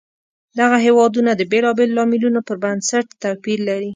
[0.59, 3.89] دغه هېوادونه د بېلابېلو لاملونو پر بنسټ توپیر لري.